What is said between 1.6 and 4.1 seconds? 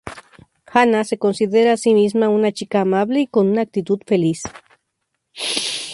a sí misma una chica amable y con una actitud